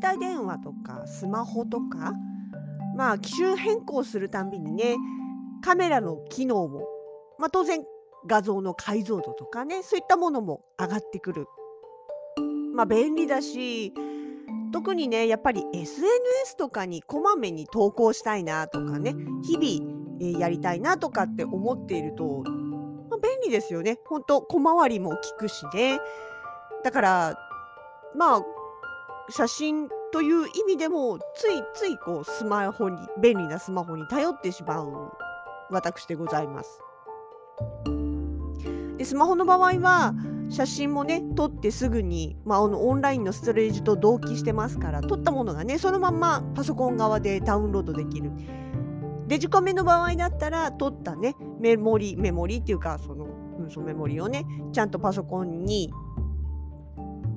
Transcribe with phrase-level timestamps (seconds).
[0.00, 2.14] 携帯電話とかスマホとか
[2.96, 4.96] まあ機種変更するたんびにね
[5.62, 6.86] カメラの機能も、
[7.38, 7.84] まあ、当然
[8.26, 11.46] 画像の解像度とかねそういったものも上がってくる。
[12.74, 13.92] まあ便利だし
[14.72, 22.42] 特にねやっぱり SNS とかにこまめに投稿したいなとかね日々、えーやりたいなとかって思っていると、
[23.08, 23.98] まあ、便利ですよね。
[24.06, 26.00] ほんと小回りも利くしね。
[26.84, 27.38] だから
[28.16, 28.42] まあ
[29.30, 35.12] 写真という意味でもついついこうスマホに便利なスマホに頼ってしまう
[35.70, 36.80] 私でございます。
[38.96, 40.14] でスマホの場合は
[40.48, 48.30] 写真もね撮ってすぐに、まあ、あのオンラインのストレージと同期してますから撮ったものがねそのまんまパソコン側でダウンロードできる。
[49.26, 53.26] デジカメの場合だったら撮ったねメモリメモリっていうかその,、
[53.58, 55.92] うん、そのメモリをねちゃんとパソコンに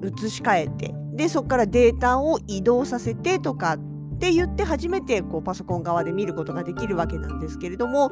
[0.04, 8.12] 移し替えてでそこからデータを移動させてとかって言って初めてこうパソコン側で見ることができるわけなんですけれども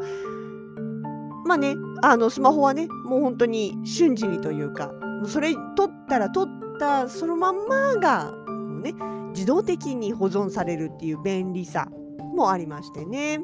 [1.46, 4.92] まあねあのスマホはねもう本当に瞬時にというか
[5.26, 6.48] それ撮ったら撮っ
[6.80, 8.94] たそのまんまがこうね
[9.34, 11.90] 自動的に保存されるっていう便利さ
[12.36, 13.42] もありましてね。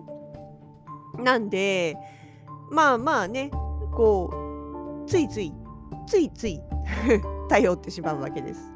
[1.20, 1.96] なんで
[2.72, 3.50] まあまあね
[3.94, 5.54] こうついつい
[6.08, 6.62] ついつい
[7.50, 8.72] 頼ってしまうわけです。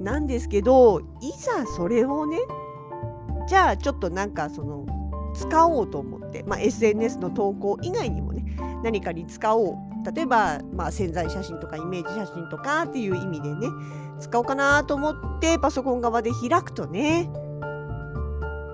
[0.00, 2.38] なんですけどいざそれをね
[3.48, 4.86] じゃあちょっとなんかその
[5.34, 9.76] 使おうと思って、まあ、SNS の投稿以外にもね何かに使おう
[10.14, 13.66] 例えば、まあ、潜在写真とかイメージ写真とかっていう意味でね
[14.20, 17.28] 使おうかなと思ってパソコン側で開くとね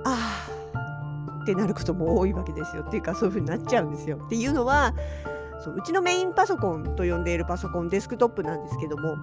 [0.05, 4.19] ああってなることも多いわけですよっていうかそういう風になっちゃうんですよ。
[4.25, 4.95] っていうのは
[5.63, 9.17] そううちのメインパソコンと呼んでいるパソコンデスクトップなんですけども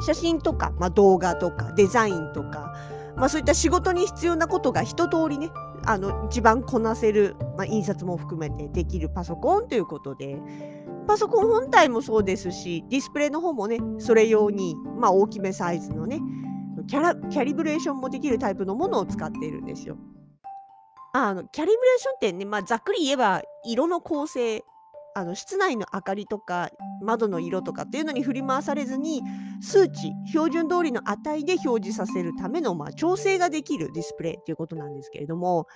[0.00, 2.74] 写真とか、まあ、動画とかデザインとか、
[3.16, 5.50] まあ、そういった仕事に必要なことが一通りね
[5.84, 10.38] あの一番こなせる、まあ、印刷も含めてできるパソコンということで
[11.06, 16.20] パソコン本体もそうですしディスプレイの方もねそれ用に、まあ、大きめサイズのね
[16.86, 19.96] キャラキャリブレーションもできるタイプのものを使っているんですよ。
[21.12, 24.62] あのキャリブレーションってね、まあ、ざっくり言えば色の構成
[25.14, 26.70] あの室内の明かりとか
[27.02, 29.22] 窓の色とかっていうのに振り回されずに
[29.60, 35.66] 数値標準通りの値で表示させるための、まあ、調整ができるディスプレイっていうことなんですけれども。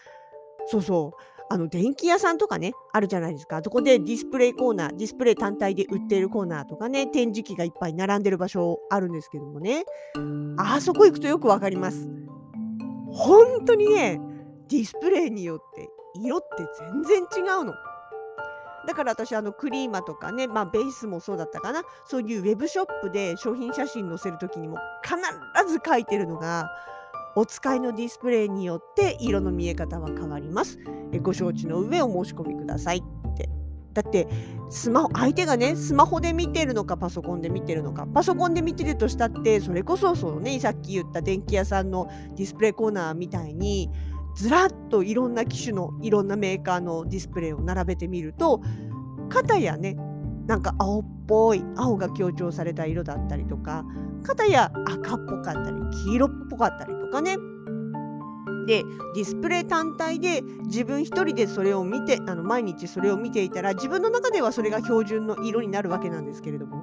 [0.66, 1.34] そうそう。
[1.50, 3.60] あの電気屋さんとかねあるじゃないですか。
[3.62, 9.84] そこでディスプレイコーナーディスプレイ単体で売っているコーナーとかね展示機がいっぱい並んでる場所あるんですけどもね。
[10.56, 12.08] あそこ行くとよくわかります。
[13.12, 14.20] 本当にね
[14.68, 16.46] ディスプレイによって色って
[16.78, 17.74] 全然違うの。
[18.86, 21.82] だから私あのクリーマとかね、まあ、ベースもそうだったかな。
[22.06, 26.68] そういうウェブショップで商品写真載せる時にも必ず書いてるのが
[27.36, 30.78] お使いのディスプレイによって色の見え方は変わります。
[31.12, 32.98] えご承知の上お申し込みください。
[32.98, 33.48] って。
[33.92, 34.28] だって
[34.70, 38.06] スマホ相手がねスマホで見てるのかパソコンで見てるのか。
[38.06, 43.90] パソコンで見てるとしたってそれこそそのねさっき言った電気屋さんのディスプレイコーナーみたいに
[44.34, 48.60] ずらっといろんな機種のいろんなメーカーのディスプレイを並べてみると
[49.28, 49.96] 片やね
[50.46, 53.84] なんか青っぽい青が強調された色だったりとか
[54.24, 57.36] 片や赤っぽかったり黄色っぽかったりとかね。
[58.66, 58.82] で
[59.14, 66.82] ディスプレイ単体で自分一人でそれを見てあの毎日それを見ていたら自分の中ではそれが標準の色になるわけなんですけれども。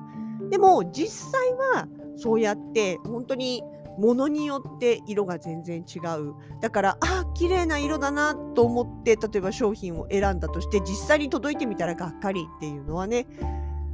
[0.52, 1.88] でも実際は
[2.18, 3.64] そうやって本当に
[3.98, 6.34] ものによって色が全然違う。
[6.62, 13.28] だからあ綺麗な色だなと思って例えば商品を選んだとして実際に届いてみたらがっかりっていうのはね。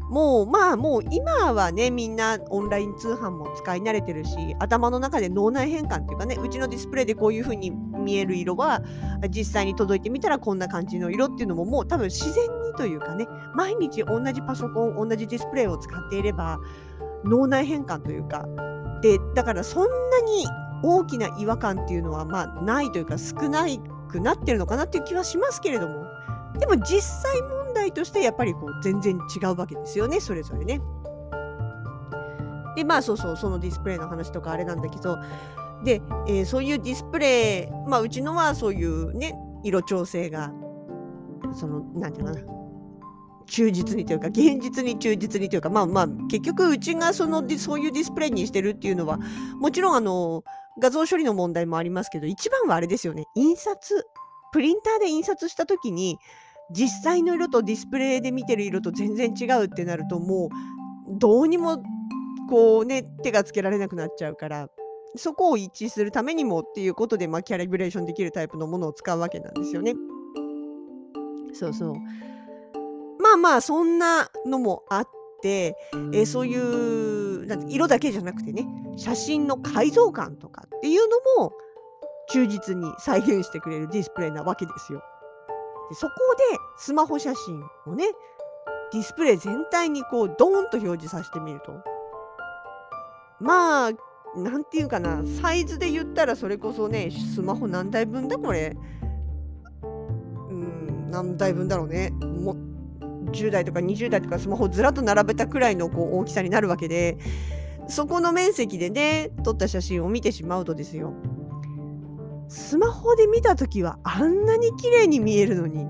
[0.09, 8.81] もうまあもう今はねみんなオンライン通販も使い慣れてるし頭の中で脳内変換っていうかねうちのディスプレイでこういう風に見える色は
[9.29, 16.57] 実際に届いてみたらこんな感じの色っていうのももう多分自然にというかね毎日同じパソコン同じディスプレイを使っていれば
[17.25, 18.45] 脳内変換というか
[19.01, 20.45] でだからそんなに
[20.83, 23.65] 大きな違和感っていうのはまあないというか少な
[24.09, 26.05] くなってるのかなっていう気はしますけれども。
[26.59, 30.81] でも実際問題としてやっぱりこう全然違うわけですよねそれぞれね。
[32.75, 35.17] でまあそうそうそのディスプレイの話とかあれなんだけど。
[35.83, 40.51] で、えー、そういうディスプレイまあうちのはそういうね色調整が
[41.53, 42.56] その何て言うかな。
[43.47, 49.19] 忠実にというか現実に忠実にというかまあまあ結局うちがそのそういうディスプレイにしてるっていうのは
[49.59, 50.43] もちろんあの
[50.79, 54.05] 画像処理の問題もありますけど一番はあれですよね印刷
[54.51, 56.19] プリンターで印刷した時に
[56.71, 60.49] 実際の色とディスプレイで見てる色と全然違うってなるともう
[61.17, 61.81] どうにも
[62.49, 64.69] こうね手がつけられなくなっちゃうから
[65.15, 69.93] そこを一致するためにもっていうことで、まあ、キャリブレーションできるタイプのものを使うわけなんですよね。
[71.53, 71.95] そうそう。
[73.27, 75.09] まあまあそんなのもあっ
[75.41, 78.65] て、えー、そういうなん色だけじゃなくてね
[78.95, 81.53] 写真の解像感とかっていうのも
[82.29, 85.01] 忠実に再現してくれるディスプレイなわけですよ。
[85.89, 86.13] でそこ
[86.51, 88.05] でスマホ写真をね
[88.93, 91.73] ディスプレイ全体にこうドーンと表示させてみると。
[93.39, 93.91] まあ
[94.35, 98.75] なんていうかなサイズで言ったらそれこそねスマホ何台分だこれ。
[100.49, 102.11] うん何台分だろうね。
[103.31, 107.17] 10代とか20代とかスマホをずらっと並べたくらいのこう大きさになるわけで
[107.87, 111.13] そこの面積でね撮った写真を見てしまうとですよ。
[112.49, 115.85] スマホで見た時はあんなに綺麗に見えるのに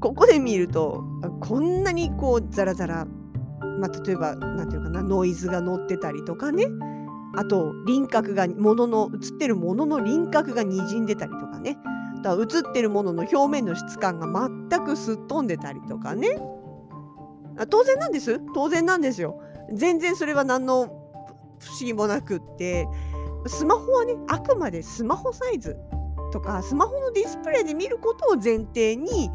[0.00, 1.02] ここで見ると
[1.40, 3.06] こんなにこうザラザラ、
[3.80, 6.66] まあ、例えば何て言うかなノイズが乗ってたりとかね。
[7.38, 11.76] あと輪郭がものの映ってるものの輪郭がにじんでたりとかね。
[12.26, 14.26] だから映ってるものの表面の質感が
[14.68, 16.36] 全くすっ飛んでたりとかね。
[17.70, 18.40] 当然なんです。
[18.52, 19.40] 当然なんですよ。
[19.72, 20.86] 全然それは何の
[21.60, 22.88] 不思議もなくって。
[23.46, 25.76] スマホはねあくまでスマホサイズ
[26.32, 29.30] とかスマホのディスプレイで見ることを前提に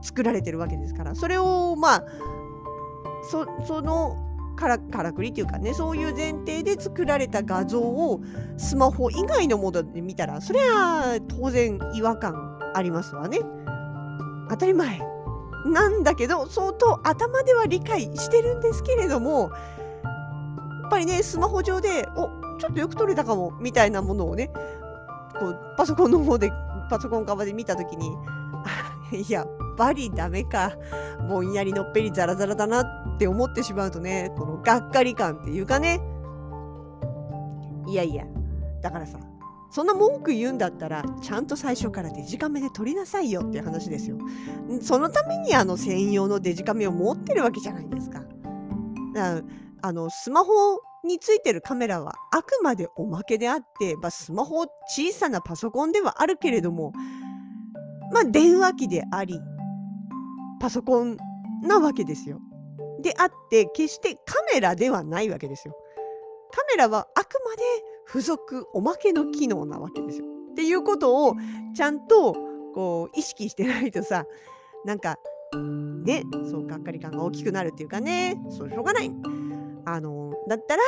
[0.00, 1.16] 作られてるわけですから。
[1.16, 2.04] それをまあ
[3.28, 4.31] そその
[4.62, 8.20] からからくりっていうかねそういう前提で作られた画像を
[8.56, 13.40] スマホ以外のもので見たらそれは当然違和感ありますわね。
[14.48, 15.00] 当たり前。
[15.66, 19.50] なんだけど相当頭では理解してるんですけれども
[20.02, 24.50] やっぱりねスマホ上でおちょっとよく撮れたかもみたいなものをね
[25.38, 26.52] こうパソコンの方で
[26.90, 28.16] パソコン側で見た時に
[29.28, 30.72] やっぱりダメか
[31.28, 36.00] ぼんやりのっぺりザラザラだなってって思ってしまうとねこのがっかり感っていうかね
[37.86, 38.24] いやいや
[38.82, 39.20] だからさ
[39.70, 44.18] そんな文句言うんだったらちゃんと最初からデジカメで撮りなさいよっていう話ですよ。
[44.82, 48.22] そのためにあの専用のデジカメを持ってるわけじゃないですか。
[49.14, 49.46] だか
[49.80, 50.52] あのスマホ
[51.04, 56.92] についてるカメラはあくまでおまけであって、まあ、スマホ小さなパソコンではあるけれども、
[58.12, 59.40] まあ、電話機であり
[60.60, 61.16] パソコン
[61.62, 62.40] なわけですよ。
[63.02, 65.76] であって決してカメラではないわけですよ。
[66.52, 67.62] カメラはあくまで
[68.06, 70.26] 付属おまけの機能なわけですよ。
[70.52, 71.34] っていうことを
[71.74, 72.34] ちゃんと
[72.74, 74.26] こう意識してないとさ
[74.84, 75.18] なんか
[76.04, 79.10] ねそうがっかり感が大きくなるっていうかねそうしょうがない。
[79.84, 80.82] あのだったら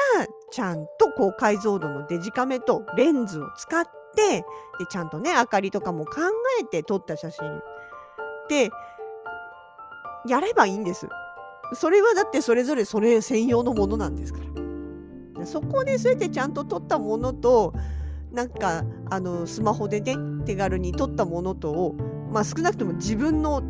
[0.53, 3.85] ちゃんと高解像度のデジカメとレンズを使っ
[4.15, 4.45] て
[4.79, 6.21] でちゃんとね明かりとかも考
[6.61, 7.45] えて撮った写真
[8.49, 8.71] で
[10.29, 11.09] やればいいんです。
[11.75, 14.41] それはだってそれぞれそれ専用のものなんですか
[15.37, 15.47] ら。
[15.47, 17.75] そこでそうやってちゃんと撮ったものと
[18.33, 20.17] なんかあのスマホでね
[20.47, 21.95] 手軽に撮ったものとを
[22.33, 23.63] まあ少なくとも自分の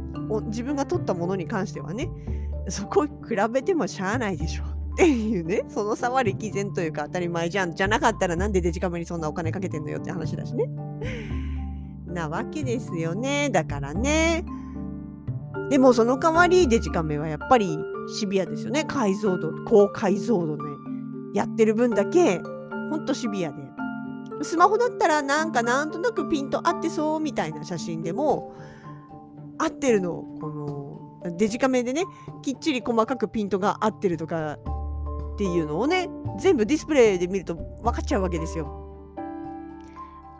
[0.46, 2.10] 自分が撮ったものに関してはね
[2.68, 3.10] そこ比
[3.52, 7.74] べてもしゃあないでしょっていうね、その差は歴然というか当たり前じゃん。
[7.74, 10.68] じゃなかったらなんでデジカメにそんなお金かけてんのよって話だしね。
[12.06, 13.50] なわけですよね。
[13.50, 14.44] だからね。
[15.68, 17.76] でもその代わりデジカメはやっぱり
[18.08, 18.84] シビアですよね。
[18.84, 20.62] 解像度、高解像度ね。
[21.34, 22.40] やってる分だけ、
[22.90, 23.64] ほんとシビアで。
[24.42, 28.54] スマホだったらなんかなんとなくピント合ってそうみたいな写真でも
[29.58, 32.04] 合ってるのこのデジカメでね
[32.42, 34.54] きっちり細かくピントが合ってるとか
[35.34, 36.08] っていうのをね
[36.38, 38.80] 全部ディスプレイで見ると分かっちゃうわけですよ。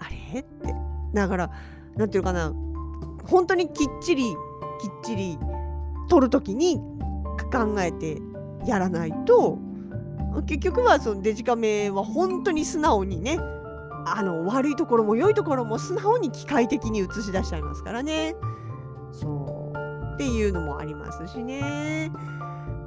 [0.01, 0.75] あれって
[1.15, 1.51] だから
[1.97, 2.53] 何て言うかな
[3.25, 4.35] 本当にきっちりきっ
[5.03, 5.39] ちり
[6.09, 6.81] 撮る時に
[7.55, 8.21] 考えて
[8.67, 9.59] やらないと
[10.47, 13.39] 結局はそのデジカメは本当に素直にね
[14.07, 18.35] あの悪いところも良いところも素直に機械的に映し出しちゃいますからね。
[19.13, 22.11] そうっていうのもありますしね。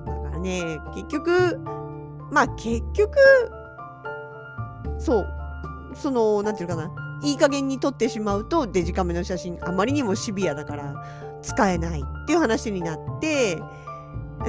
[0.05, 1.59] だからね結局
[2.31, 3.17] まあ結局
[4.99, 5.27] そう
[5.95, 6.93] その何て言うかな
[7.23, 11.03] いい加減に撮ってしまうとデジカメの写真あまりにもシビアだから
[11.41, 13.59] 使えないっていう話になって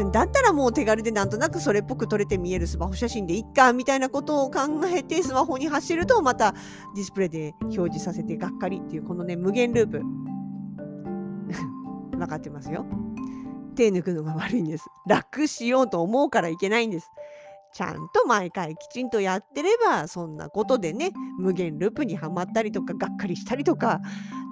[0.04, 6.52] だったらもう手軽でなんとなくそれっぽく撮れて見えるスマホ写真でいっかみたいなことを考えてスマホに走るとまた
[6.94, 10.02] ディスプレイで表示させてがっかりっていうこのね無限ループ。
[12.16, 12.84] 分かってますよ。
[13.76, 14.86] 手抜くのが悪いんです。
[15.06, 17.10] 楽しようと思うからいけないんです。
[17.74, 24.00] ちゃんと毎回きちんとやってればそんなことでね無限ループにはまったりとかがっかりしたりとか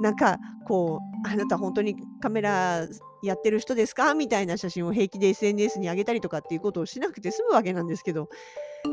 [0.03, 2.87] なんかこうあなた本当にカメラ
[3.27, 4.15] やってる人ですか？
[4.15, 8.29] みたいな写真を平気で SNS に上げたりとかっていうことをしなくて済むわけなんですけど。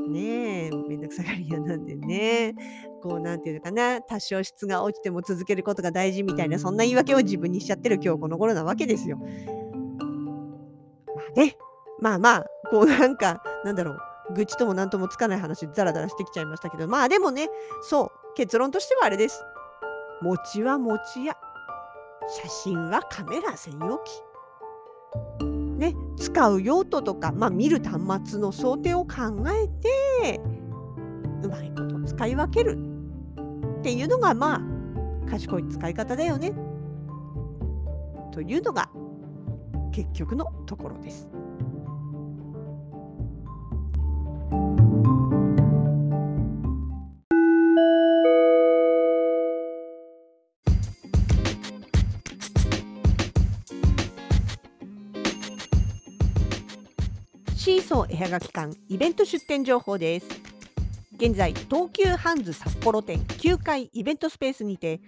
[0.07, 2.55] ねえめんどくさがり屋なんでね。
[3.03, 4.01] こうなんていうのかな。
[4.01, 9.17] 多少質が落ちても続けることが大事みたいなそんな言い訳を自分にしちゃってる今日この頃なわけですよ。
[9.17, 9.25] ま
[11.35, 11.55] あね。
[11.99, 13.97] まあまあこうなんかなんだろう。
[14.35, 16.87] 愚痴とも何ともつかない話ザラザラしてきちゃいましたけど。
[16.87, 17.49] まあでもね
[17.83, 18.33] そう。
[18.35, 19.43] 結論としてはあれです。
[20.21, 21.37] 餅は餅屋
[22.27, 24.23] 写真はカメラ専用機
[25.77, 30.41] ね使う用途とか、まあ、見る端末の想定を考えて
[31.43, 32.77] うまいこと使い分ける
[33.79, 36.53] っていうのがまあ賢い使い方だよね
[38.31, 38.89] というのが
[39.91, 41.29] 結局のところです。
[57.63, 60.27] シーソー絵はがき館イベント出店情報です。
[61.15, 64.99] 現在東急ハンズ札幌店9階イベントスペースにて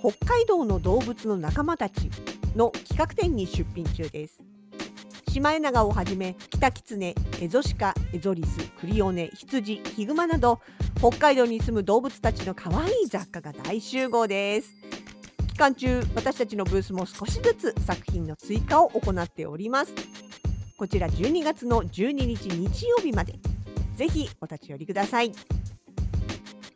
[0.00, 2.10] 北海道の動物の仲間たち
[2.56, 4.40] の企画展に出品中です。
[5.28, 10.58] シマエナガをはじめキタキツネ、エゾシカ、エゾリス、クリオネ、羊、ヒグマなど
[10.98, 14.74] 北海道に住む動物たちの可愛い雑貨が大集合です。
[15.46, 19.94] 期間中私たちのブースも少しずつ作品の追加を行っております。
[20.82, 23.34] こちら12月の12日日曜日まで。
[23.94, 25.30] ぜひお立ち寄りください。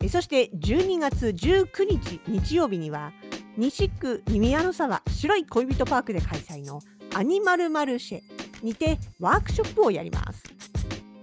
[0.00, 3.10] えそして12月19日日曜日には
[3.56, 6.82] 西区宮の沢白い恋人パークで開催の
[7.16, 10.44] アニマルマルシェにてワークショップをやります。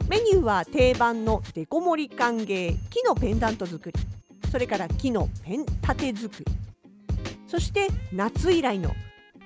[0.09, 3.99] メニューは定番のデコ盛り歓迎木のペンダント作り
[4.51, 6.45] それから木のペン立て作り
[7.47, 8.93] そして夏以来の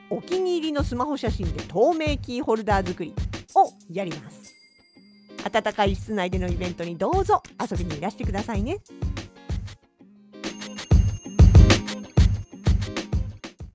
[0.10, 3.13] お気に入りのスマホ写真で透明キーホルダー作り。
[3.91, 4.53] やります。
[5.50, 8.79] 暖かい室内でのイベントにどうぞ遊びにいらしてくださいね。